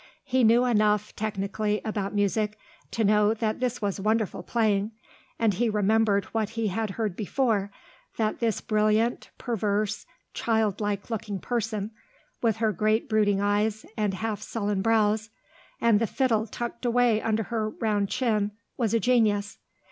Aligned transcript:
He 0.23 0.43
knew 0.43 0.65
enough, 0.65 1.15
technically, 1.15 1.79
about 1.85 2.15
music, 2.15 2.57
to 2.89 3.03
know 3.03 3.35
that 3.35 3.59
this 3.59 3.83
was 3.83 3.99
wonderful 3.99 4.41
playing; 4.41 4.93
and 5.37 5.53
he 5.53 5.69
remembered 5.69 6.25
what 6.33 6.49
he 6.51 6.69
had 6.69 6.89
heard 6.97 7.15
before, 7.15 7.69
that 8.17 8.39
this 8.39 8.61
brilliant, 8.61 9.29
perverse, 9.37 10.07
childlike 10.33 11.11
looking 11.11 11.37
person, 11.37 11.91
with 12.41 12.55
her 12.57 12.71
great 12.71 13.07
brooding 13.09 13.41
eyes 13.41 13.85
and 13.95 14.15
half 14.15 14.41
sullen 14.41 14.81
brows, 14.81 15.29
and 15.79 15.99
the 15.99 16.07
fiddle 16.07 16.47
tucked 16.47 16.83
away 16.83 17.21
under 17.21 17.43
her 17.43 17.69
round 17.69 18.09
chin, 18.09 18.53
was 18.77 18.95
a 18.95 18.99
genius. 18.99 19.59